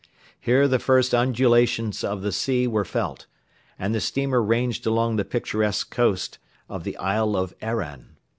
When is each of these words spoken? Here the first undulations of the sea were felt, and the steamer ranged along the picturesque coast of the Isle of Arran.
Here 0.39 0.67
the 0.67 0.79
first 0.79 1.13
undulations 1.13 2.03
of 2.03 2.23
the 2.23 2.31
sea 2.31 2.65
were 2.65 2.83
felt, 2.83 3.27
and 3.77 3.93
the 3.93 4.01
steamer 4.01 4.41
ranged 4.41 4.87
along 4.87 5.17
the 5.17 5.23
picturesque 5.25 5.91
coast 5.91 6.39
of 6.67 6.83
the 6.83 6.97
Isle 6.97 7.35
of 7.37 7.53
Arran. 7.61 8.17